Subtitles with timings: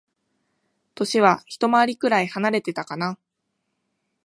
[0.95, 3.19] 歳はひと回りくらい離れてたかな。